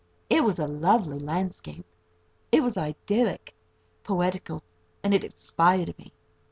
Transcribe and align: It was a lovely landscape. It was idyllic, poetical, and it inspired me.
It 0.31 0.43
was 0.43 0.57
a 0.57 0.65
lovely 0.67 1.19
landscape. 1.19 1.85
It 2.51 2.63
was 2.63 2.75
idyllic, 2.75 3.53
poetical, 4.03 4.63
and 5.03 5.13
it 5.13 5.23
inspired 5.23 5.95
me. 5.99 6.11